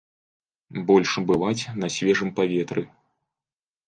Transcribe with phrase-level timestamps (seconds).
[0.87, 2.83] Больш бываць на свежым паветры.